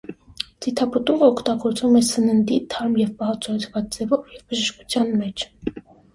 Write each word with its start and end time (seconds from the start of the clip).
Ձիթապտուղը 0.65 1.27
օգտագործվում 1.33 1.99
է 1.99 2.01
սննդի 2.07 2.57
(թարմ 2.75 2.97
և 3.03 3.13
պահածոյացված 3.21 3.93
ձևով) 3.99 4.27
և 4.39 4.43
բժշկության 4.49 5.15
մեջ։ 5.23 5.47